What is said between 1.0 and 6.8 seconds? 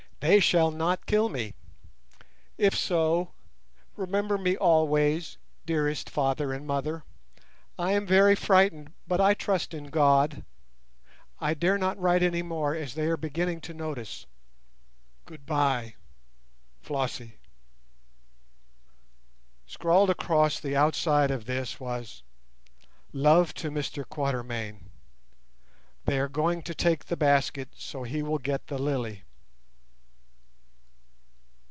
kill me. If so, remember me always, dearest father and